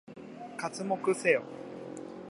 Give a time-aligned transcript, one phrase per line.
[0.57, 1.43] 刮目せよ！